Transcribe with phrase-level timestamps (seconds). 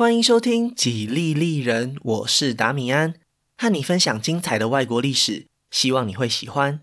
[0.00, 3.16] 欢迎收听《几利利人》，我是达米安，
[3.58, 6.80] 和你分享精彩的外国历史，希望你会喜欢。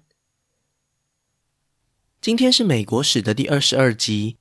[2.21, 4.37] 今天是美国史的第二十二集，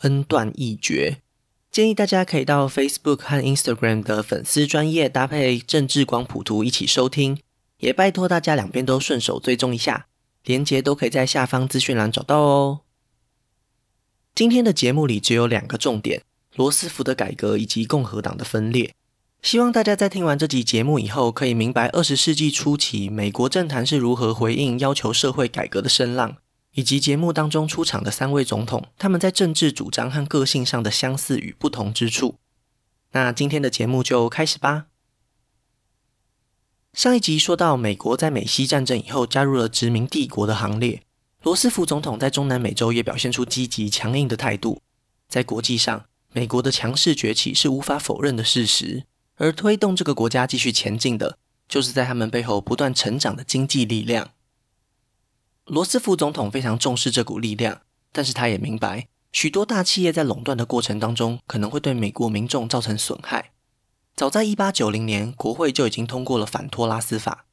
[0.00, 1.22] 恩断义绝。
[1.70, 7.40] 建议大家可以到 Facebook 和 Instagram 的粉丝专页搭配政治光谱图一起收听，
[7.78, 10.08] 也拜托大家两边都顺手追踪一下，
[10.44, 12.80] 连结都可以在下方资讯栏找到哦。
[14.34, 16.24] 今天的节目里只有两个重点。
[16.58, 18.92] 罗斯福的改革以及共和党的分裂，
[19.42, 26.38] 希望大家在听完这集节目以后，可以明白二十世纪初期美国政坛是如何回应要求社会改革的声浪，
[26.72, 32.34] 以及节目当中出场的三位总统，他们在政治主张和个性上的相似与不同之处。
[33.12, 34.86] 那今天的节目就开始吧。
[36.92, 41.04] 上一集说到，美国在美西战争以后加入了殖民帝国的行列，
[41.44, 44.82] 罗斯福总统在中南美洲也表现出积极强硬的态度，
[45.28, 46.06] 在国际上。
[46.38, 49.02] 美国的强势崛起是无法否认的事实，
[49.38, 51.36] 而推动这个国家继续前进的，
[51.68, 54.30] 就是在他们背后不断成长的经济力量。
[55.64, 57.80] 罗斯福总统非常重视这股力量，
[58.12, 63.50] 但是他也明白，许多大企业在垄断的过程当中，可能会对美国民众造成损害。
[64.14, 67.46] 早在一八九零年，国会就已经通过了反托拉斯法，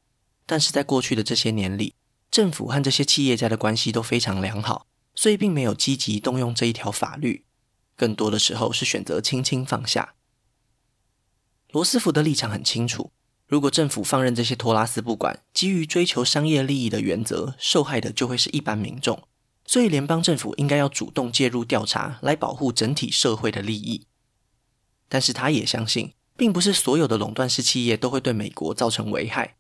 [0.46, 1.96] 但是在过去的这些年里，
[2.30, 7.46] 政府和这些企业家的关系都非常良好，所以并没有积极动用这一条法律。
[7.96, 10.16] 更多的时候是选择轻轻放下。
[11.72, 13.12] 罗斯福的立场很清楚：
[13.48, 19.28] 如果政府放任这些托拉斯不管，基于追求商业利益的原则，受害的就会是一般民众。
[19.66, 24.06] 所以，联邦政府应该要主动介入调查，来保护整体社会的利益。
[25.10, 29.56] 但是，他也相信，并不是所有的垄断式企业都会对美国造成危害。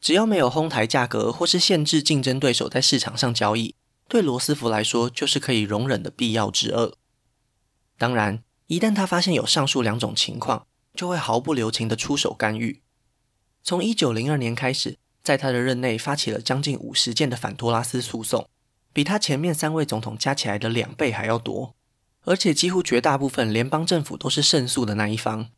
[0.00, 3.74] 只要没有哄抬价格或是限制竞争对手在市场上交易，
[4.08, 6.98] 对罗斯福来说就是可以容忍的必要之恶。
[7.96, 12.82] 当然，一旦他发现有上述两种情况，就会毫不留情地出手干预。
[13.62, 18.48] 从一九零二年开始，在他的任内发起了将近五十件的反托拉斯诉讼，
[18.92, 21.74] 比他前面三位总统加起来的两倍还要多，
[22.24, 25.50] 而且几乎绝大部分联邦政府都是胜诉的那一方。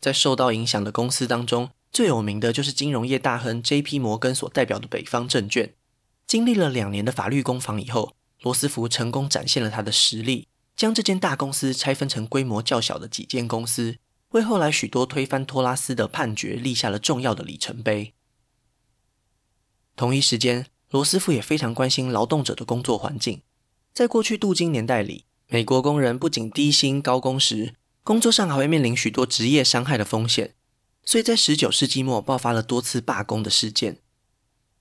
[0.00, 3.98] 在受到影响的公司当中，最有名的就是金融业大亨 J.P.
[3.98, 5.72] 摩根所代表的北方证券。
[6.26, 10.48] 经历了两年的法律攻防以后，罗斯福成功展现了他的实力。
[10.76, 13.98] 将这间大公司拆分成规模较小的几间公司，
[14.30, 18.12] 为后来许多推翻托拉斯的判决立下了重要的里程碑。
[19.94, 23.42] 同一时间，罗斯福也非常关心劳动者的工作环境。
[23.92, 30.56] 在过去镀金年代里，美国工人不仅低薪高工时，工作上还会面临许多职业伤害的风险，
[31.04, 33.98] 所以在十九世纪末爆发了多次罢工的事件。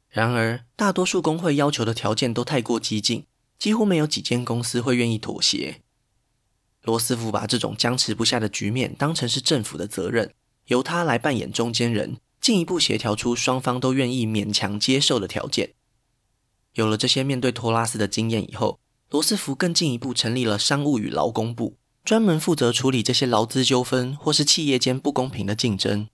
[0.09, 3.27] 然而，大多数工会要求的条件都太过激进。
[3.59, 5.82] 几乎没有几间公司会愿意妥协。
[6.83, 10.33] 罗斯福把这种僵持不下的局面当成是政府的责任，
[10.67, 15.73] 由他来扮演中间人，进一步协调出双方都愿意勉强接受的条件。
[16.73, 18.79] 有了这些面对托拉斯的经验以后，
[19.09, 26.09] 罗斯福更进一步成立了商务与劳工部，专门负责处理这些劳资纠纷或是企业间不公平的竞争。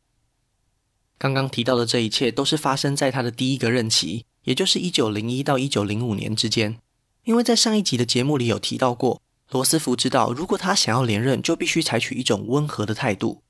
[1.18, 6.78] 刚刚提到的这一切都是发生在他的第一个任期，也就是一九零一到一九零五年之间。
[7.24, 9.22] 因为在上一集的节目里有提到过，
[9.52, 13.44] 罗斯福知道，如果他想要连任，就必须采取一种温和的态度。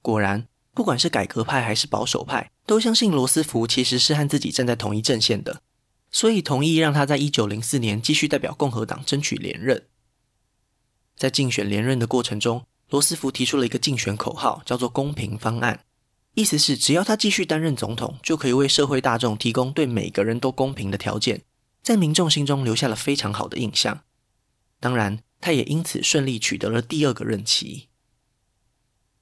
[0.00, 5.60] 果然，不管是改革派还是保守派，都相信罗斯福其实是和自己站在同一阵线的，
[6.10, 9.86] 所以同意让他在一九零四年继续代表共和党争取连任。
[11.16, 15.84] 在竞选连任的过程中，罗斯福提出了一个竞选口号，叫做“公平方案”，
[16.32, 21.42] 意思是只要他继续担任总统，就可以为社会大众提供对每个人都公平的条件。
[21.82, 24.00] 在民众心中留下了非常好的印象，
[24.78, 27.88] 当然，他也因此顺利取得了第二个任期。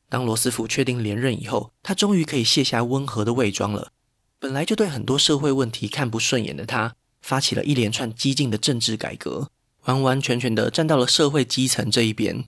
[0.09, 3.93] 当罗斯福确定连任以后，他终于可以卸下温和的伪装了。
[4.39, 9.51] 本来就对很多社会问题看不顺眼的他，发起了一连串激进的政治改革，
[9.85, 12.45] 完完全全的站到了社会基层这一边。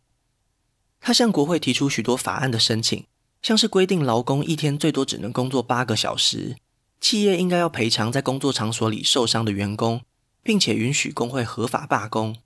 [1.00, 3.07] 他向国会提出许多法案的申请，
[3.42, 6.57] 像是规定劳工一天最多只能工作八个小时。
[7.01, 10.03] 企业应该要赔偿在工作场所里受伤的员工，
[10.42, 12.36] 并且允许工会合法罢工。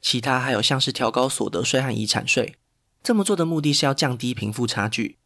[0.00, 2.54] 其他还有像是调高所得税和遗产税，
[3.02, 5.18] 这么做的目的是要降低贫富差距，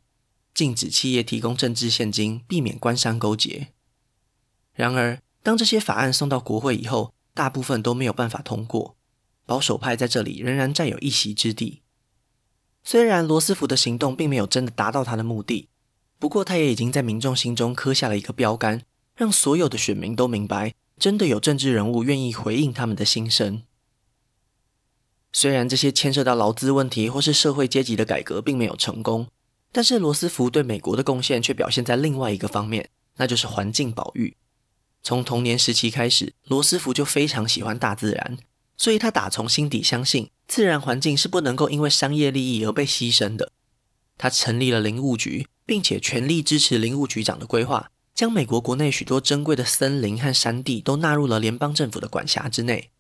[0.53, 3.69] 禁止企业提供政治献金，避免官商勾结。
[4.75, 8.97] 然而，当这些法案送到国会以后，大部分都没有办法通过，
[9.47, 11.83] 保守派在这里仍然占有一席之地。
[12.83, 15.69] 虽然罗斯福的行动并没有真的达到他的目的。
[16.19, 18.83] 不过，他也已经在民众心中刻下了一个标杆，
[19.17, 23.63] 让所有的选民都明白，真的有政治人物愿意回应他们的心声。
[25.37, 29.27] 虽然这些牵涉到劳资问题或是社会阶级的改革并没有成功，
[29.73, 34.37] 但是罗斯福对美国的贡献却表现在另外一个方面，那就是环境保育。
[35.03, 38.39] 从童年时期开始，罗斯福就非常喜欢大自然，
[38.77, 43.51] 所以他打从心底相信自然环境是不能够因为商业利益而被牺牲的。
[44.17, 52.91] 他成立了林务局，并且全力支持林务局长的规划，将美国国内许多珍贵的森林和山地都纳入了联邦政府的管辖之内。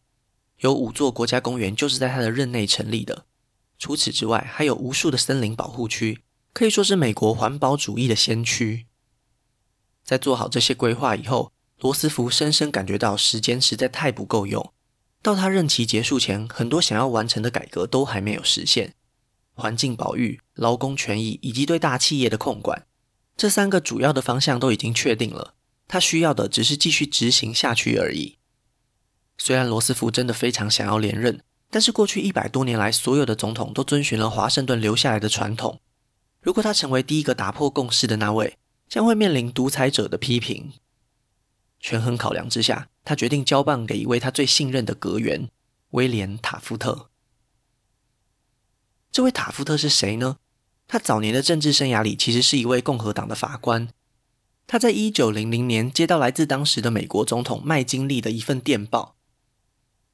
[0.64, 3.26] 有五座国家公园就是在他的任内成立的。
[3.78, 6.22] 除此之外，还有无数的森林保护区，
[6.54, 8.86] 可以说是美国环保主义的先驱。
[10.02, 14.72] 在做好这些规划以后，罗斯福深深感觉到时间实在太不够用。
[15.20, 18.94] 到他任期结束前，很多想要完成的改革都还没有实现。
[19.52, 22.86] 环境保育、劳工权益以及对大企业的控管，
[23.36, 25.56] 这三个主要的方向都已经确定了。
[25.86, 28.38] 他需要的只是继续执行下去而已。
[29.36, 31.40] 虽然罗斯福真的非常想要连任，
[31.70, 35.80] 但是过去一百多年来，所有的总统都遵循了华盛顿留下来的传统。
[36.40, 38.58] 如果他成为第一个打破共识的那位，
[38.88, 40.72] 将会面临独裁者的批评。
[41.80, 45.48] 权衡考量之下，他决定交棒给一位他最信任的阁员——
[45.90, 47.08] 威廉·塔夫特。
[49.10, 50.36] 这位塔夫特是谁呢？
[50.86, 53.88] 他早年的政治生涯里，其实是一位共和党的法官。
[54.66, 59.13] 他在一九零零年接到来自当时的美国总统麦金利的一份电报。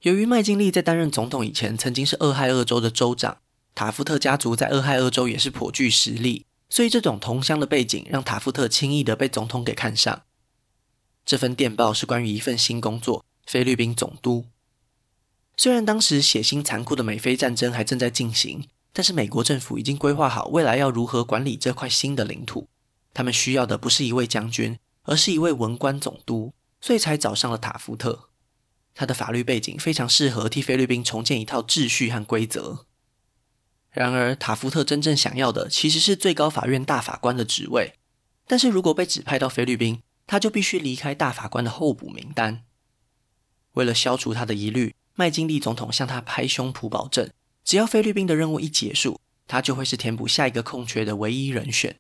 [0.02, 3.37] 由于麦金利在担任总统以前曾经是俄亥俄州的州长，
[3.75, 10.23] 塔夫特家族在俄亥俄州也是颇具实力，所以这种同乡的背景让塔夫特轻易的被总统给看上。
[11.26, 14.47] 这份电报是关于一份新工作——菲律宾总督。
[15.58, 22.67] 虽然当时血腥残酷的美菲战争还正在进行，但是美国政府已经规划好未来要如何管理这块新的领土。
[23.12, 28.30] 他们需要的不是一位将军，而是一位文官总督，所以才找上了塔夫特。
[29.00, 32.85] 他的法律背景非常适合替菲律宾重建一套秩序和规则。
[33.91, 37.94] 然而，塔夫特真正想要的其实是最高法院大法官的职位。
[38.47, 42.64] 但是如果被指派到菲律宾，他就必须离开大法官的候补名单。
[43.73, 47.31] 为了消除他的疑虑，麦金利总统向他拍胸脯保证，
[47.64, 51.99] 只要菲律宾的任务一结束，他就会是填补下一个空缺的唯一人选。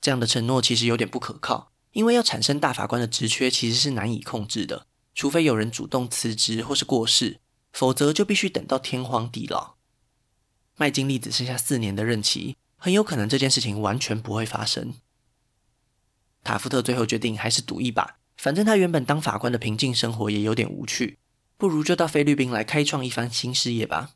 [0.00, 4.86] 这样的承诺其实有点不可靠，因为要产生大法官的职缺其实是难以控制的。
[5.18, 7.40] 除非有人主动辞职或是过世，
[7.72, 9.74] 否则就必须等到天荒地老。
[10.76, 14.94] 麦金利只剩下四年的任期，很有可能这件事情完全不会发生。
[16.44, 21.18] 塔夫特最后决定还是赌一把，反正他原本当法官的平静生活也有点无趣，
[21.56, 24.12] 不如就到菲律宾来开创一番新事业吧。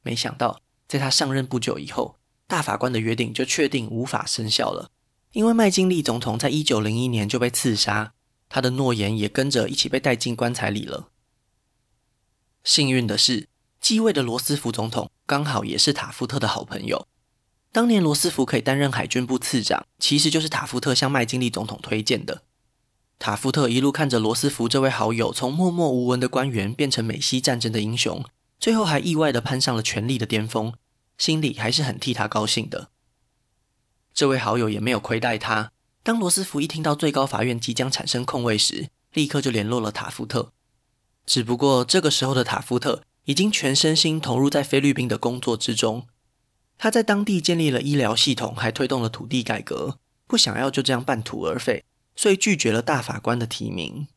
[0.00, 2.16] 没想到，在他上任不久以后，
[2.46, 4.90] 大法官的约定就确定无法生效了，
[5.32, 8.14] 因为麦金利总统在一九零一年就被刺杀。
[8.50, 11.08] 他的诺言也跟着一起被带进棺材里了。
[12.62, 13.48] 幸运的是，
[13.80, 17.06] 继位的罗斯福总统刚好也是塔夫特的好朋友。
[17.72, 22.42] 当年罗斯福可以担任海军部次长，其实就是塔夫特向麦金利总统推荐的。
[23.20, 28.24] 塔夫特一路看着罗斯福这位好友从默默无闻的官员变成美西战争的英雄，
[28.58, 30.74] 最后还意外地攀上了权力的巅峰，
[31.16, 32.88] 心里还是很替他高兴的。
[34.12, 35.70] 这位好友也没有亏待他。
[36.02, 40.52] 当罗斯福一听到最高法院即将产生空位时，立刻就联络了塔夫特。
[41.26, 46.06] 只不过这个时候的塔夫特已经全身心投入在菲律宾的工作之中。
[46.78, 51.84] 他在当地建立了医疗系统，还推动了土地改革，不想要就这样半途而废，
[52.16, 54.08] 所以拒绝了大法官的提名。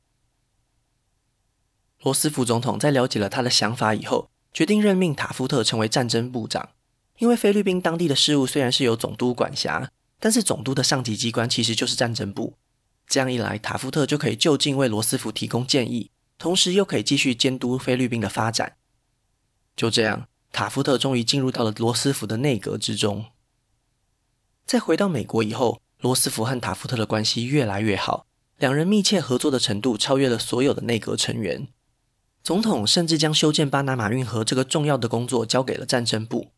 [2.02, 6.70] 罗斯福总统在了解了他的想法以后，决定任命塔夫特成为战争部长，
[7.18, 9.92] 因为菲律宾当地的事务虽然是由总督管辖。
[10.24, 12.54] 但是总督的上级机关其实就是战争部，
[13.08, 18.78] 这样一来，塔夫特就可以就近为罗斯福提供建议，同时又可以继续监督菲律宾的发展。
[19.76, 23.26] 就这样，塔夫特终于进入到了罗斯福的内阁之中。
[24.66, 28.26] 在回到美国以后，罗斯福和塔夫特的关系越来越好，
[28.58, 31.68] 两人密切合作的程度超越了所有的内阁成员。
[32.42, 36.54] 总统甚至将修建巴拿马运河这个重要的工作交给了战争部。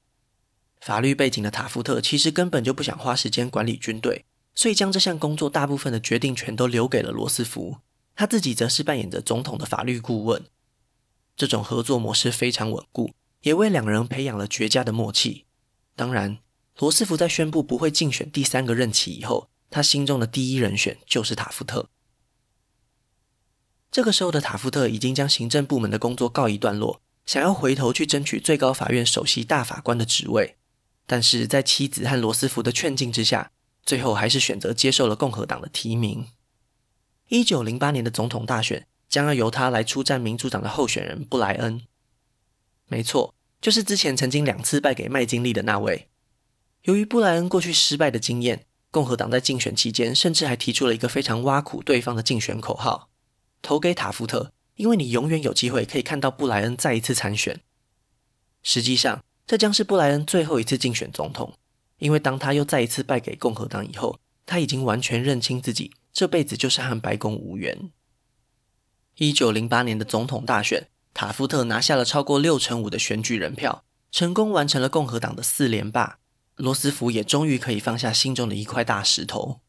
[0.86, 4.24] 法律背景的塔夫特其实根本就不想花时间管理军队，
[4.54, 7.78] 所以将这项工作大部分的决定权都留给了罗斯福，
[8.16, 10.46] 他自己则是扮演着总统的法律顾问。
[11.36, 15.46] 这种合作模式非常稳固，也为两人培养了绝佳的默契。
[15.96, 16.38] 当然，
[16.78, 21.90] 罗斯福在宣布不会竞选第三个任期以后，他心中的第一人选就是塔夫特。
[23.90, 30.58] 这个时候的塔夫特已经将行政部门的工作告一段落，想要回头去争取最高法院首席大法官的职位。
[31.06, 33.52] 但是在妻子和罗斯福的劝进之下，
[33.86, 36.28] 最后还是选择接受了共和党的提名。
[37.28, 41.82] 一九零八年的总统大选将要由他来出战民主党的候选人布莱恩。
[42.88, 46.10] 没错，就是之前曾经两次败给麦金利的那位。
[46.84, 53.10] 由于布莱恩过去失败的经验，共和党在竞选期间甚至还提出了一个非常挖苦对方的竞选口号
[53.64, 57.60] ：“投给塔夫特，因为你永远有机会可以看到布莱恩再一次参选。”
[58.62, 61.54] 实际上，这将是布莱恩最后一次竞选总统，
[62.00, 67.92] 因为当他又再一次败给共和党以后，他已经完全认清自己这辈子就是和白宫无缘。
[69.18, 76.18] 一九零八年的总统大选，塔夫特拿下了超过六成五的选举人票，成功完成了共和党的四连霸。
[76.56, 79.60] 罗斯福也终于可以放下心中的一块大石头。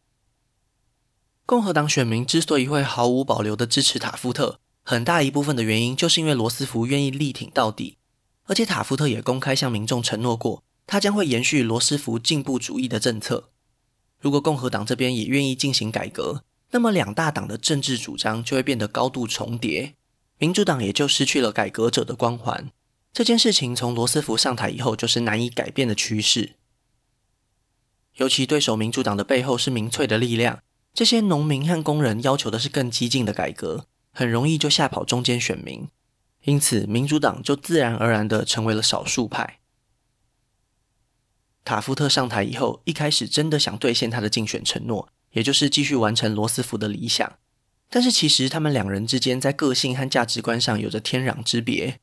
[1.44, 7.98] 共和党选民之所以会毫无保留地支持塔夫特，很大一部分的原因就是因为罗斯福愿意力挺到底。
[8.46, 13.50] 而且塔夫特也公开向民众承诺过，他将会延续罗斯福进步主义的政策。
[14.20, 19.94] 如果共和党这边也愿意进行改革，那么两大党的政治主张就会变得高度重叠，
[20.38, 22.70] 民主党也就失去了改革者的光环。
[23.12, 26.52] 这件事情从罗斯福上台以后就是难以改变的趋势。
[28.16, 30.60] 尤其对手民主党的背后是民粹的力量，
[30.94, 35.88] 这些农民和工人要求的是更激进的改革，很容易就吓跑中间选民。
[36.46, 39.58] 因此，民主党就自然而然地成为了少数派。
[41.64, 47.38] 塔夫特上台以后，一开始真的想兑现他的竞选承诺，也就是继续完成罗斯福的理想。
[47.90, 51.98] 但是，其实他们两人之间在个性和价值观上有着天壤之别。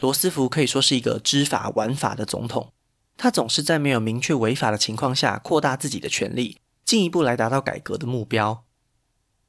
[0.00, 2.72] 罗斯福可以说是一个知法玩法的总统，
[3.16, 8.64] 他总是在没有明确违法的情况下扩大自己的权力，进一步来达到改革的目标。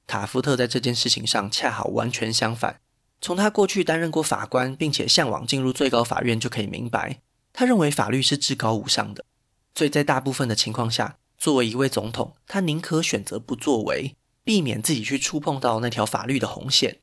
[0.05, 2.79] 塔夫特在这件事情上恰好完全相反。
[3.19, 7.21] 从他过去担任过法官，并且向往进入最高法院就可以明白，
[7.51, 9.25] 他认为法律是至高无上的。
[9.73, 16.99] 所以在大部分的情况下，作为一位总统，他宁可选择不作为，避免自己去触碰到那条法律的红线。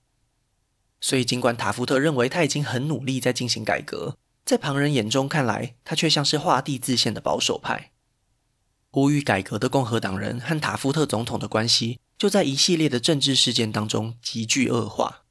[1.00, 7.90] 所以，尽管塔夫特认为他已经很努力在进行改革，在旁人眼中看来，他却像是画地自限的保守派。
[8.90, 15.23] 呼吁改革的共和党人和塔夫特总统的关系，就在一系列的政治事件当中急剧恶化。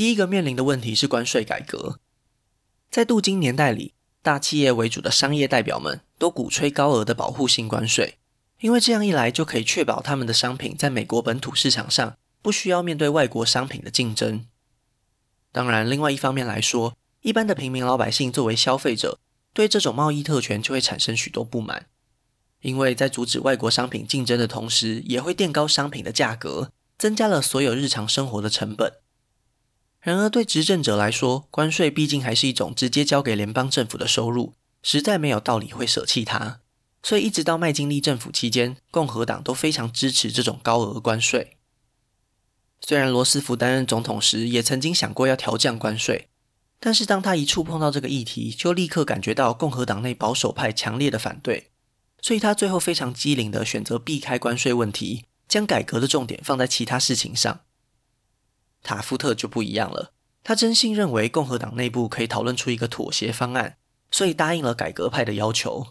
[0.00, 2.00] 第一个面临的问题是关税改革。
[2.90, 3.92] 在镀金年代里，
[4.22, 8.16] 大企业为主的商业代表们都鼓吹高额的保护性关税，
[8.60, 14.46] 因为这样一来就可以确保他们的商品在美国本土市场上不需要面对外国商品的竞争。
[15.52, 19.18] 当然，另外一方面来说，一般的平民老百姓作为消费者，
[19.52, 21.88] 对这种贸易特权就会产生许多不满，
[22.62, 28.94] 因为在阻止外国商品竞争的同时，也会垫高商品的价格，增加了所有日常生活的成本。
[30.00, 36.60] 然而，对执政者来说，关税毕竟还是一种直接交给联邦政府的收入，实在没有道理会舍弃它。
[37.02, 41.56] 所以，一直到麦金利政府期间，共和党都非常支持这种高额关税。
[42.80, 46.28] 虽然罗斯福担任总统时也曾经想过要调降关税，
[46.78, 51.70] 但是当他一触碰到这个议题，就立刻感觉到共和党内保守派强烈的反对，
[52.22, 57.60] 所以他最后非常机灵地选择避开关税问题，将改革的重点放在其他事情上。
[58.82, 63.76] 塔夫特就不一样了，他真心认为共和党内部可以讨论出一个妥协方案，
[64.10, 65.88] 所以答应了改革派的要求。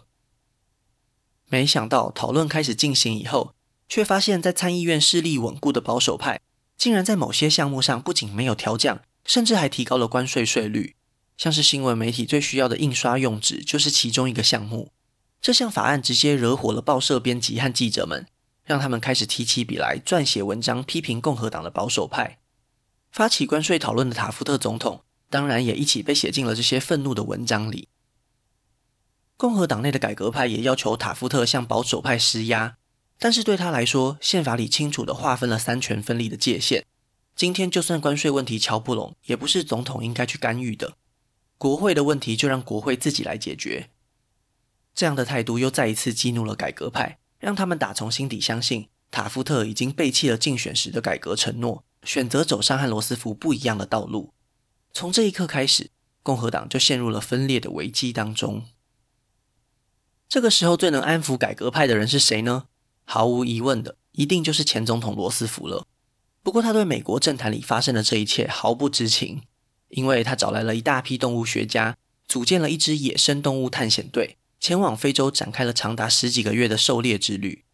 [1.48, 3.54] 没想到讨论开始进行以后，
[3.88, 6.40] 却发现，在参议院势力稳固的保守派，
[6.76, 10.94] 竟然在某些项目上不仅没有调降，甚至还提高了关税税率。
[11.36, 14.92] 像是新闻媒体最需要的印刷用纸，就是其中一个项目。
[15.40, 18.26] 这项法案直接惹火了报社编辑和记者们，
[18.64, 22.39] 让他们开始提起笔来撰写文章，批评共和党的保守派。
[23.10, 27.88] 发起关税讨论的塔夫特总统，当然也一起被写进了这些愤怒的文章里。
[29.36, 32.76] 共和党内的改革派也要求塔夫特向保守派施压，
[33.18, 36.84] 但是对他来说，宪法里清楚地划分了三权分立的界限。
[37.34, 40.96] 今天就算关税问题敲不拢，也不是总统应该去干预的。
[41.56, 43.90] 国会的问题就让国会自己来解决。
[44.94, 51.84] 这样的态度又再一次激怒了改革派，让他们打从心底相信塔夫特已经背弃了竞选时的改革承诺。
[52.02, 54.32] 选择走上和罗斯福不一样的道路，
[54.92, 55.90] 从这一刻开始，
[56.22, 58.64] 共和党就陷入了分裂的危机当中。
[60.28, 62.66] 这个时候，最能安抚改革派的人是谁呢？
[63.04, 65.86] 毫无疑问的，一定就是前总统罗斯福了。
[66.42, 69.42] 不过，他对美国政坛里发生的这一切毫不知情，
[69.88, 77.64] 因为他找来了一大批动物学家，组建了一支野生动物探险队，前往非洲展开了长达十几个月的狩猎之旅。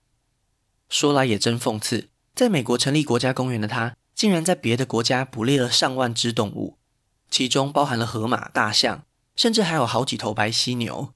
[0.88, 6.78] 说来也真讽刺，在美国成立国家公园的他，竟然在别的国家捕猎了上万只动物，
[7.30, 9.04] 其中包含了河马、大象，
[9.36, 11.12] 甚至还有好几头白犀牛。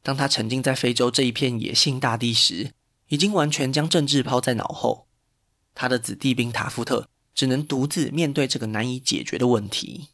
[0.00, 2.70] 当他沉浸在非洲这一片野性大地时，
[3.08, 5.08] 已经完全将政治抛在脑后。
[5.74, 10.10] 他的子弟兵塔夫特只能独自面对这个难以解决的问题。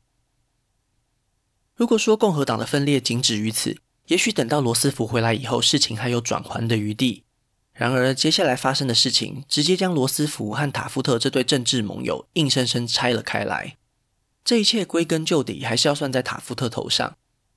[1.77, 7.25] 如果说共和党的分裂仅止于此，也许等到罗斯福回来以后，事情还有转圜的余地。
[7.73, 13.77] 然而，接下来发生的事情，直接将罗斯福和塔夫特这对政治盟友硬生生拆了开来。
[14.45, 17.17] 这一切归根究底，还是要算在塔夫特头上。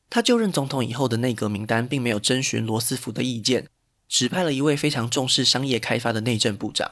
[0.09, 3.67] 他就任总统以后的内阁名单，并没有征询罗斯福的意见，
[4.07, 6.91] 指派了一位非常重视商业开发的内政部长。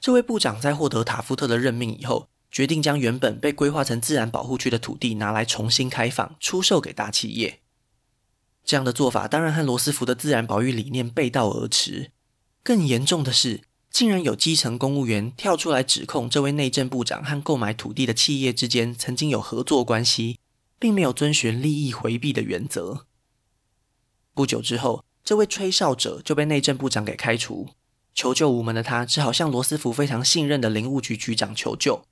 [0.00, 7.58] 这位部长在获得塔夫特的任命以后，决定将原本被规划成自然保护区的土地拿来重新开放，出售给大企业。
[8.64, 12.12] 这样的做法当然和罗斯福的自然保育理念背道而驰。
[12.62, 20.38] 更严重的是，竟然有基层公务员跳出来指控这位内政部长和购买土地的企业之间曾经有合作关系，
[20.78, 23.06] 并没有遵循利益回避的原则。
[24.34, 27.70] 不久之后，这位吹哨者就被内政部长给开除。
[28.14, 32.04] 求救无门的他，只好向罗斯福非常信任的林务局局长求救。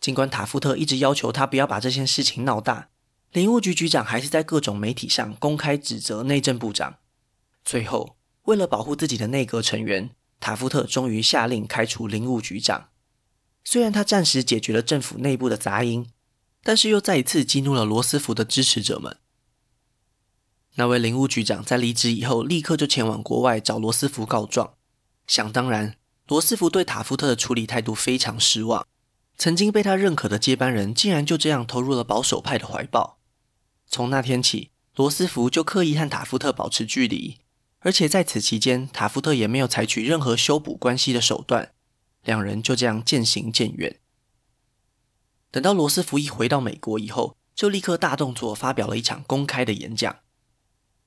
[0.00, 2.88] 尽管塔夫特一直要求他不要把这件事情闹大，
[3.32, 6.98] 林务局局长还是在各种媒体上公开指责内政部长。
[7.64, 12.88] 最后，为了保护自己的内阁成员，塔夫特终于下令开除林务局长。
[13.62, 16.10] 虽然他暂时解决了政府内部的杂音，
[16.62, 19.18] 但是又再一次激怒了罗斯福的支持者们。
[20.76, 24.74] 那位林务局长在离职以后，立刻就前往国外找罗斯福告状。
[25.26, 28.86] 想当然，罗斯福对塔夫特的处理态度非常失望。
[29.36, 33.18] 曾经被他认可的接班人，竟然就这样投入了保守派的怀抱。
[33.86, 37.38] 从那天起，罗斯福就刻意和塔夫特保持距离，
[37.80, 41.72] 而且在此期间，塔夫特也没有采取任何修补关系的手段。
[42.22, 43.98] 两人就这样渐行渐远。
[45.50, 50.20] 等到罗斯福一回到美国以后，就立刻大动作发表了一场公开的演讲。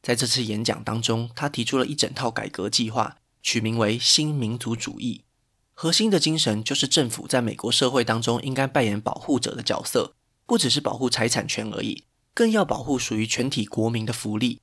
[0.01, 3.17] 在这次演讲当中，他提出了一整套改革计划。
[3.45, 5.25] 取名为新民族主义，
[5.73, 10.15] 核心的精神就是政府在美国社会当中应该扮演保护者的角色，
[10.45, 14.61] 不只是保护财产权而已，更要保护属于全体国民的福利，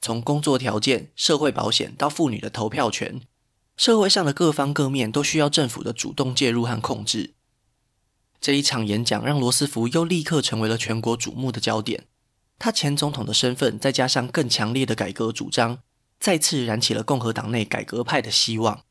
[0.00, 3.20] 从工作条件、社会保险到妇女的投票权，
[3.76, 7.34] 社会上的各方各面都需要政府的主动介入和控制。
[8.40, 12.06] 这一场演讲让罗斯福又立刻成为了全国瞩目的焦点，
[12.58, 15.80] 他前总统的身份再加上更强烈的改革主张。
[16.18, 18.84] 再次燃起了共和党内改革派的希望。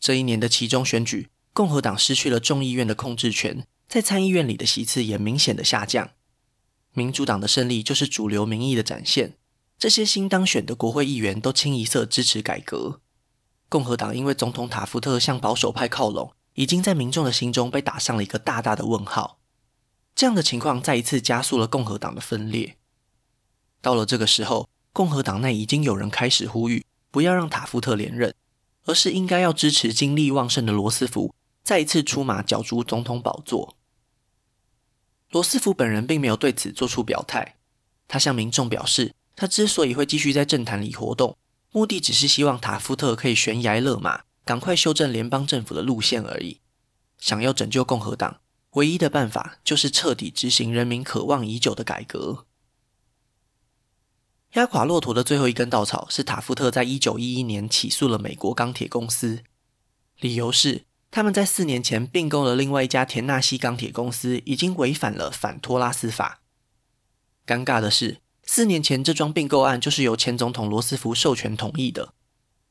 [0.00, 6.10] 这一年的期中选举，共和党失去了众议院的控制权，在参议院里的席次也明显的下降。
[6.92, 9.36] 民主党的胜利就是主流民意的展现，
[9.78, 13.00] 这些新当选的国会议员都清一色支持改革。
[13.68, 19.38] 共和党因为总统塔夫特向保守派靠拢，已经在民众的心中被打上了一个大大的问号。
[20.14, 22.76] 这样的情况再一次加速了共和党的分裂。
[23.80, 28.34] 到了这个时候，共和党内已经有人开始呼吁，不要让塔夫特连任，
[28.84, 33.76] 而是应该要支持精力旺盛的罗斯福再一次出马角逐总统宝座。
[35.30, 37.56] 罗斯福本人并没有对此做出表态，
[38.08, 41.38] 他向民众表示，他之所以会继续在政坛里活动，
[41.70, 46.60] 目的只是希望塔夫特可以悬崖勒马，赶快修正联邦政府的路线而已。
[47.18, 48.40] 想要拯救共和党，
[48.72, 52.46] 唯一的办法就是彻底执行人民渴望已久的改革。
[54.54, 59.44] 压垮骆驼的最后一根稻草是塔夫特在一九一一年起诉了美国钢铁公司，
[60.18, 66.40] 理由是他们在四年前并购了另外一家田纳西钢铁公司，已经违反了反托拉斯法。
[67.44, 72.14] 尴尬的是，四年前这桩并购案就是由前总统罗斯福授权同意的，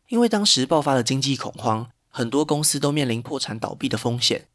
[0.08, 4.47] 因为当时爆发了经济恐慌，很多公司都面临破产倒闭的风险。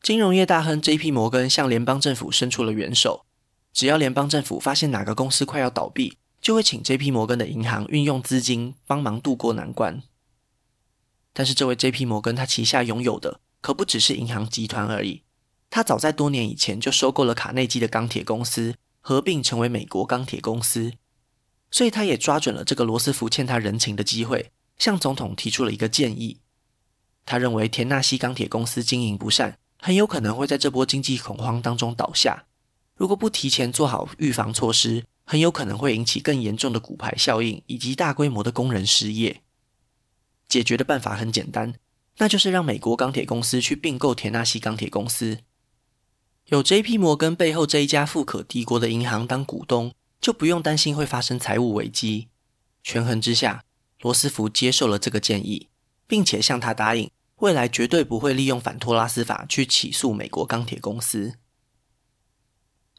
[0.00, 1.10] 金融业大亨 J.P.
[1.10, 3.24] 摩根向联邦政府伸出了援手，
[3.72, 7.10] 只要联邦政府发现哪个公司快要倒闭，就会请 J.P.
[7.10, 10.02] 摩根的银行运用资金帮忙渡过难关。
[11.32, 12.04] 但是这位 J.P.
[12.04, 15.22] 摩根他旗下拥有的可不只是银行集团而已，
[15.70, 20.92] 他早在多年以前就收购了卡内基的钢铁公司，合并成为美国钢铁公司。
[21.70, 26.38] 所以他也抓准了这个罗斯福欠他人情的机会，向总统提出了一个建议。
[27.24, 32.46] 他认为田纳西钢铁公司经营不善，很有可能会在这波经济恐慌当中倒下。
[32.94, 39.41] 如果不提前做好预防措施，很有可能会引起更严重的骨牌效应，以及大规模的工人失业。
[40.52, 41.72] 解决的办法很简单，
[42.18, 45.38] 那就是让美国钢铁公司去并购田纳西钢铁公司。
[46.48, 46.98] 有 J.P.
[46.98, 52.28] 摩根背后这一家富可敌国的银行当股东，就不用担心会发生财务危机。
[52.84, 53.64] 权衡之下，
[54.02, 55.70] 罗斯福接受了这个建议，
[56.06, 61.36] 并且向他答应，未来绝对不会利用反托拉斯法去起诉美国钢铁公司。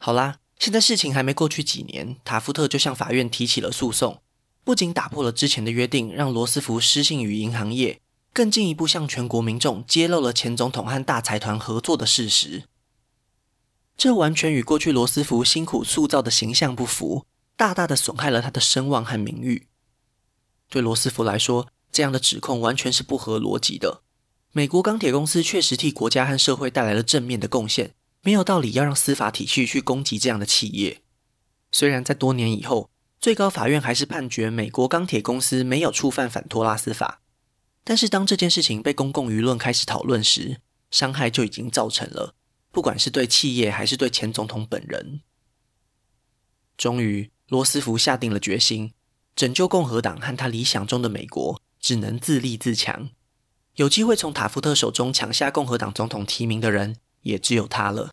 [0.00, 0.40] 好啦。
[0.56, 4.22] 现在事情还没过去几年，塔夫特就向法院提起了诉讼，
[4.64, 8.00] 不仅打破了之前的约定，让罗斯福失信于银行业，
[8.32, 12.64] 更进一步向全国民众揭露了前总统和大财团合作的事实。
[13.96, 19.68] 这完全与过去罗斯福辛苦塑造的形象不符，大大的损害了他的声望和名誉。
[20.70, 24.00] 对罗斯福来说，这样的指控完全是不合逻辑的。
[24.50, 31.02] 美国钢铁公司确实替国家和社会带来了正面的贡献，没有道理要让司法体系去攻击这样的企业。
[31.70, 32.90] 虽然在多年以后，
[33.24, 37.22] 最高法院还是判决美国钢铁公司没有触犯反托拉斯法，
[37.82, 40.60] 但是当这件事情被公共舆论开始讨论时，
[40.90, 42.34] 伤害就已经造成了，
[42.70, 45.22] 不管是对企业还是对前总统本人。
[46.76, 48.92] 终于，罗斯福下定了决心，
[49.34, 53.08] 拯救共和党和他理想中的美国，只能自立自强。
[53.76, 58.12] 有机会从塔夫特手中抢下共和党总统提名的人，也只有他了。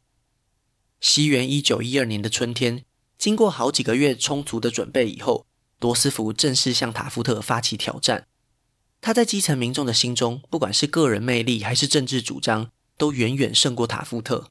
[1.02, 2.86] 西元一九一二年的春天，
[3.22, 5.46] 经过好几个月充足的准备以后，
[5.80, 8.26] 罗斯福正式向塔夫特发起挑战。
[9.00, 14.50] 他在基层民众的心中，不管是个人魅力还是政治主张，都远远胜过塔夫特。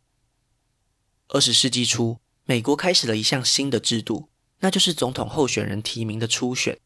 [1.31, 4.29] 二十世纪初，美国开始了一项新的制度，
[4.61, 6.79] 那就是总统候选人提名的初选。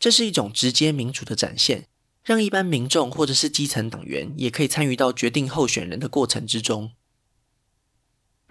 [0.00, 1.86] 这是一种直接民主的展现，
[2.24, 6.90] 让一般民众或者是基层党员也可以参与到决定候选人的过程之中。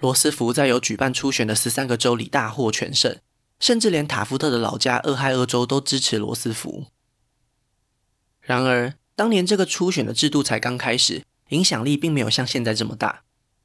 [0.02, 3.20] 罗斯福在有举办初选的十三个州里大获全胜，
[3.60, 6.88] 甚至连塔夫特的老家俄亥俄州都支持罗斯福。
[8.42, 13.22] 然而，当年这个初选的制度才刚开始，影响力并没有像现在这么大。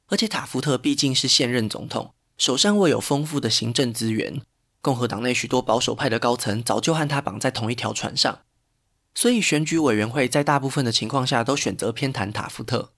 [0.09, 4.39] 而且塔夫特毕竟是现任总统，手上握有丰富的行政资源，
[4.79, 8.41] 共和党内许多保守派的高层早就和他绑在同一条船上，
[9.15, 12.93] 所以选举委员会在大部分的情况下都选择偏袒塔夫特。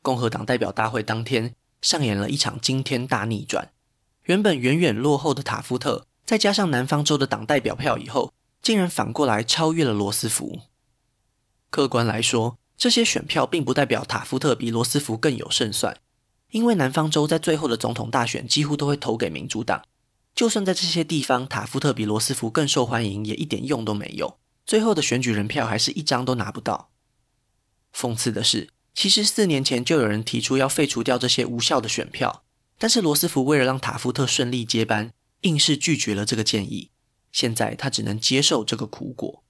[0.00, 1.54] 共和党代表大会当天
[1.86, 3.70] 上演了一场惊天大逆转，
[4.24, 10.62] 原本远远落后的塔夫特，再加上南方州的党代表票以后，竟然反过来超越了罗斯福。
[11.70, 15.96] 客观来说，这些选票并不代表塔夫特比罗斯福更有胜算，
[16.50, 19.84] 因为南方州在最后的总统大选几乎都会投给民主党。
[20.34, 24.40] 就算在这些地方塔夫特比罗斯福更受欢迎，也一点用都没有。
[24.66, 26.90] 最后的选举人票还是一张都拿不到。
[27.94, 32.42] 讽刺的是，其实四年前就有人提出要废除掉这些无效的选票，
[32.78, 36.90] 但是罗斯福为了让塔夫特顺利接班，硬是拒绝了这个建议。
[37.30, 39.44] 现在他只能接受这个苦果。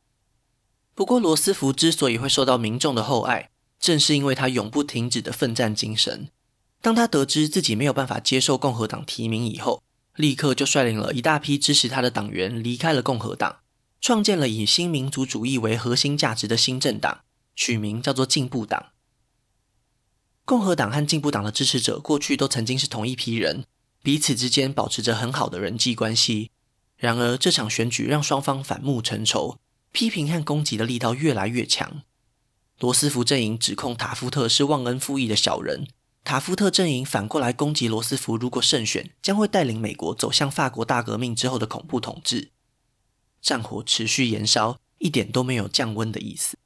[0.96, 6.28] 不过，罗斯福之所以会受到民众的厚爱，正是因为他永不停止的奋战精神。
[6.82, 9.84] 当他得知自己没有办法接受共和党提名以后，
[10.16, 13.60] 立刻就率领了一大批支持他的党员离开了共和党，
[14.00, 17.20] 创建了以新民主主义为核心价值的新政党，
[17.54, 18.86] 取名叫做进步党。
[20.46, 23.64] 共和党和进步党的支持者过去都曾经是同一批人，
[24.04, 26.52] 彼此之间保持着很好的人际关系。
[26.96, 29.58] 然而，这场选举让双方反目成仇。
[29.90, 32.02] 批评和攻击的力道越来越强。
[32.78, 35.88] 罗斯福阵营指控塔夫特是忘恩负义的小人，
[36.22, 42.50] 塔夫特阵营反过来攻击罗斯福，如果胜选，将会带领美国走向法国大革命之后的恐怖统治。
[43.40, 46.56] 战火持续延烧，一点都没有降温的意思。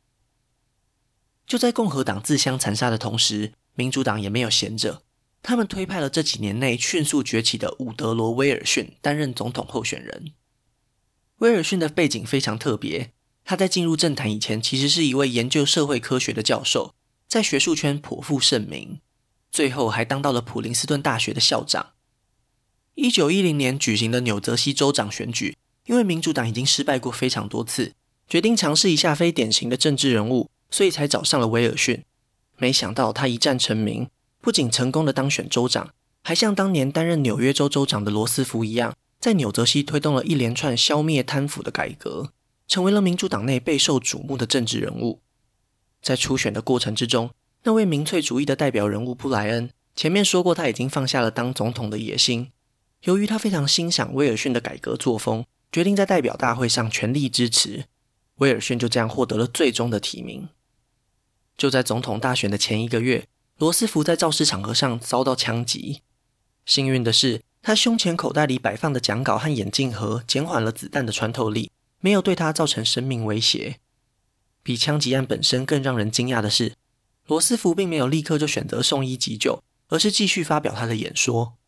[1.47, 5.03] 就在共和党自相残杀的同时，民主党也没有闲着，
[5.43, 10.35] 他们推派了这几年内迅速崛起的伍德罗·威尔逊担任总统候选人。
[11.39, 13.13] 威尔逊的背景非常特别。
[13.43, 16.95] 他在进入政坛以前，其实是一位研究社会科学的教授，
[17.27, 19.01] 在学术圈颇负盛名，
[19.51, 21.93] 最后还当到了普林斯顿大学的校长。
[22.97, 27.95] 一九一零年举行的纽泽西州长选举，因为民主党已经失败过非常多次，
[28.29, 32.05] 决定尝试一下非典型的政治人物，所以才找上了威尔逊。
[32.61, 34.09] 没想到他一战成名，
[34.41, 35.91] 不仅成功的当选州长，
[36.23, 42.33] 还像当年担任纽约州州长的罗斯福一样，在纽泽西推动了一连串消灭贪腐的改革。
[42.69, 45.23] 成为了民主党内备受瞩目的政治人物。
[46.01, 47.31] 在初选的过程之中，
[47.65, 52.53] 那位民粹主义的代表人物布莱恩，前面说过他已经放下了当总统的野心。
[53.03, 57.87] 由于他非常欣赏威尔逊的改革作风，决定在代表大会上全力支持。
[58.37, 60.49] 威尔逊就这样获得了最终的提名。
[61.61, 63.27] 就在总统大选的前一个月，
[63.59, 66.01] 罗斯福在造势场合上遭到枪击。
[66.65, 71.71] 幸运的是，他胸前口袋里摆放的讲稿和眼镜盒减缓了子弹的穿透力。
[72.01, 73.79] 没有对他造成生命威胁。
[74.63, 76.77] 比枪击案本身更让人惊讶的是，
[77.27, 81.59] 罗斯福并没有立刻就选择送医急救，而是继续发表他的演说。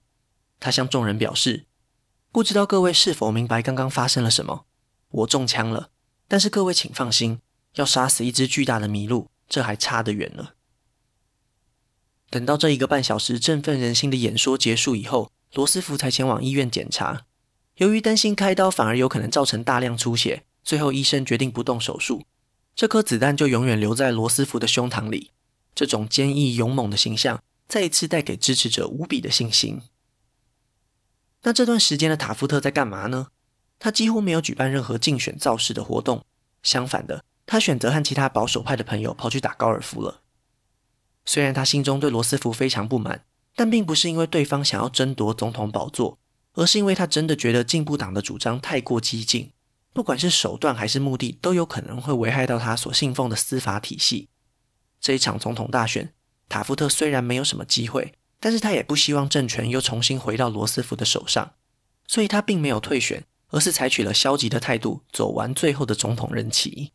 [0.58, 1.66] 他向众人表示
[2.32, 4.64] ：“不知道各位是否明白刚刚发生了什么？
[5.10, 5.90] 我中枪了，
[6.26, 7.40] 但是各位请放心，
[7.74, 10.54] 要杀死一只巨大的麋鹿，这还差得远了。”
[12.32, 17.26] 等到这一个半小时振奋人心的演说结束以后，罗斯福才前往医院检查。
[17.76, 22.22] 由于担心开刀反而有可能造成大量出血，最后医生决定不动手术。
[22.74, 25.30] 这颗子弹就永远留在罗斯福的胸膛里。
[25.74, 29.82] 这种坚毅勇猛的形象，再一次带给支持者无比的信心。
[31.42, 33.28] 那这段时间的塔夫特在干嘛呢？
[33.78, 36.24] 他几乎没有举办任何竞选造势的活动，
[36.62, 40.20] 相反的，他选择和其他保守派的朋友跑去打高尔夫了。
[41.24, 43.24] 虽然他心中对罗斯福非常不满，
[43.54, 46.18] 但并不是因为对方想要争夺总统宝座，
[46.54, 49.52] 而是因为他真的觉得进步党的主张太过激进，
[49.92, 54.28] 不管是手段还是目的，都有可能会危害到他所信奉的司法体系。
[55.00, 56.12] 这一场总统大选，
[56.48, 61.54] 塔夫特虽然没有什么机会，但是他也不希望政权又重新回到罗斯福的手上，
[62.06, 63.24] 所以他并没有退选。
[63.54, 66.92] 而是采取了消极的态度，走完最后的总统任期。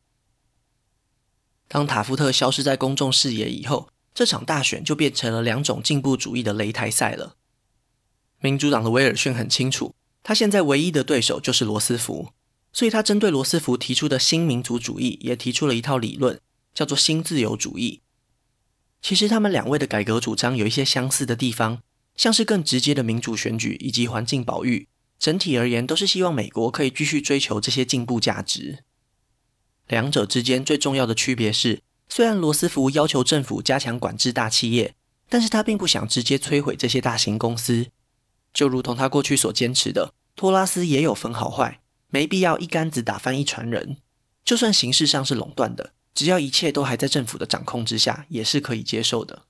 [1.68, 7.36] 当塔夫特消失在公众视野以后，这场大选就变成了两种进步主义的擂台赛了。
[8.40, 12.30] 民主党的威尔逊很清楚，他现在唯一的对手就是罗斯福，
[12.72, 16.40] 所以他针对罗斯福提出的新民族主义也提出了一套理论，
[16.74, 18.02] 叫做新自由主义。
[19.02, 21.82] 其实他们两位的改革主张有一些相似的地方，
[22.16, 24.88] 像是更直接的民主选举以及环境保育。
[25.20, 28.84] 整体而言，都是希望美国可以继续追求这些进步价值。
[29.88, 34.96] 两者之间最重要的区别是，虽然罗斯福要求政府加强管制大企业，
[35.30, 37.88] 但是他并不想直接摧毁这些大型公司。
[38.54, 43.98] 就如同他过去所坚持的，托拉斯也有分好坏，没必要一竿子打翻一船人。
[44.44, 49.44] 就算形式上是垄断的，只要一切都还在政府的掌控之下，也是可以接受的。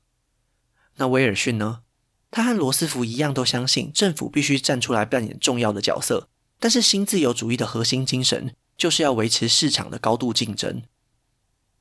[0.97, 1.81] 那威尔逊呢？
[2.29, 6.27] 他和罗斯福一样，都相信政府必须站出来扮演重要的角色。
[6.59, 10.83] 但是，新自由主义的核心精神就是要维持市场的高度竞争。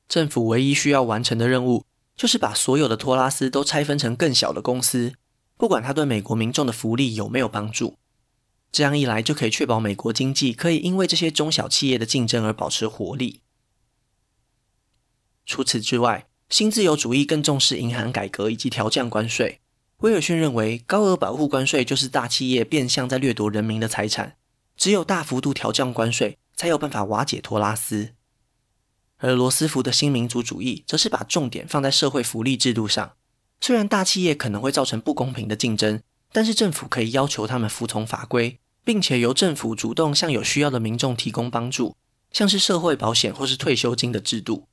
[0.08, 1.84] 政府唯一需要完成的任务，
[2.16, 5.14] 就是把所有的托拉斯都拆分成更小的公司，
[5.56, 7.98] 不管它对美国民众的福利有没有帮助。
[8.72, 13.40] 这样一来，就可以确保美国经济可以因为这些中小企业的竞争而保持活力。
[15.44, 19.60] 除此之外，新自由主义更重视银行改革以及调降关税。
[19.98, 24.36] 威尔逊认为，高额保护关税就是大企业变相在掠夺人民的财产。
[24.76, 28.14] 只有大幅度调降关税，才有办法瓦解托拉斯。
[29.18, 33.12] 而罗斯福的新民主主义，则是把重点放在社会福利制度上。
[33.60, 41.96] 虽然大企业可能会造成不公平的竞争，但是政府可以要求他们服从法规，并且由政府主动向有需要的民众提供帮助，
[42.30, 44.66] 像是社会保险或是退休金的制度。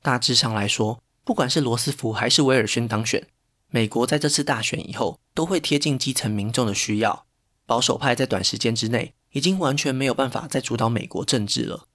[0.00, 3.26] 大致上来说，不管是罗斯福还是威尔逊当选。
[3.68, 7.26] 美国在这次大选以后，都会贴近基层民众的需要。
[7.66, 11.86] 保守派在短时间之内，已经完全没有办法再主导美国政治了。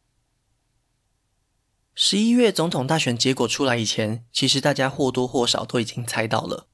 [1.94, 6.68] 十一月总统大选结果出来以前，其实大家或多或少都已经猜到了，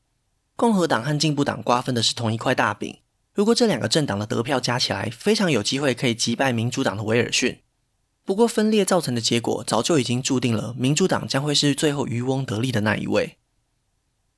[0.56, 3.00] 共和党和进步党瓜分的是同一块大饼。
[3.34, 7.62] 如果这两个政党的得票加起来，非常有机会可以击败民主党的威尔逊。
[8.24, 13.38] 不过分裂造成的结果，早就已经注定了，民主党将会是最后渔翁得利的那一位。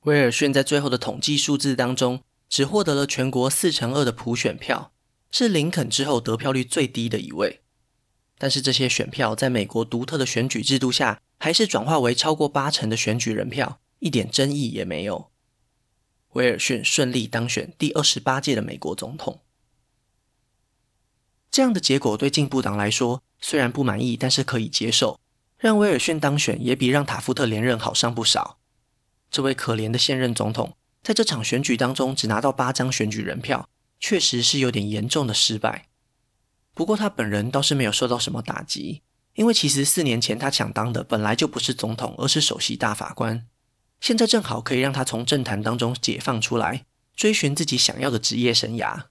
[0.02, 4.92] 威尔逊在最后的统计数字当中，只获得了全国四成二的普选票，
[5.36, 7.60] 是林肯之后得票率最低的一位。
[8.38, 15.32] 但是这些选票在美国独特的选举制度下，还是转化为超过八成的选举人票，一点争议也没有。
[16.34, 19.40] 威尔逊顺利当选第二十八届的美国总统。
[21.50, 25.18] 这样的结果对进步党来说，虽然不满意，但是可以接受。
[25.58, 28.60] 让威尔逊当选，也比让塔夫特连任好上不少。
[29.32, 33.68] 这位可怜的现任总统，在这场选举当中只拿到八张选举人票，
[34.06, 35.88] 确实是有点严重的失败。
[36.74, 39.00] 不过他本人倒是没有受到什么打击，
[39.32, 43.46] 因为其实四年前他抢当的本来就不是总统，而是首席大法官。
[44.02, 46.84] 现在正好可以让他从政坛当中解放出来，
[47.16, 49.04] 追寻自己想要的职业生涯。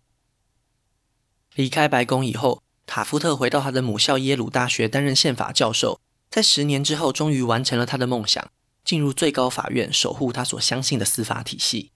[1.55, 8.51] 离开白宫以后，塔夫特回到他的母校耶鲁大学担任宪法教授，在十年之后，终于完成了他的梦想。
[8.85, 11.92] 进入最高法院，守护他所相信的司法体系。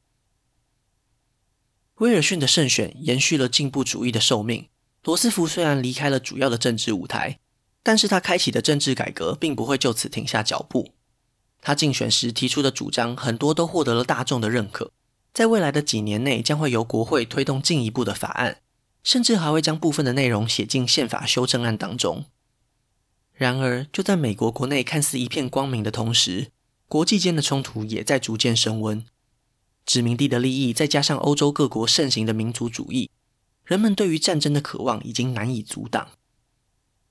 [1.98, 4.68] 威尔逊的胜选延续了进步主义的寿命。
[5.04, 7.40] 罗斯福虽然离开了主要的政治舞台，
[7.82, 10.94] 但是他开启的政治改革并不会就此停下脚步。
[11.62, 14.92] 他竞选时提出的主张很多都获得了大众的认可，
[15.34, 18.62] 在未来的几年内将会由国会推动进一步的法案，
[19.02, 22.26] 甚至还会将部分的内容写进宪法修正案当中。
[23.34, 26.52] 然而，就在美国国内看似一片光明的同时，
[26.88, 29.04] 国际间的冲突也在逐渐升温，
[29.88, 33.10] 殖民地的利益再加上欧洲各国盛行的民族主义，
[33.64, 36.10] 人们对于战争的渴望已经难以阻挡。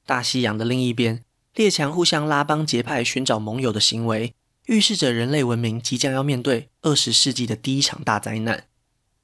[0.04, 4.34] 大西洋的另一边，列强互相拉帮结派寻找盟友的行为，
[4.66, 8.68] 预示着人类文明即将要面对二十世纪的第一场大灾难。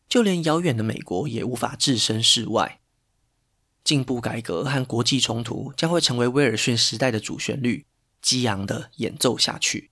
[0.08, 2.80] 就连遥远的美国也无法置身事外。
[3.84, 7.84] 进步改革和国际冲突将会成为威尔逊时代的主旋律，
[8.22, 9.91] 激昂地演奏下去。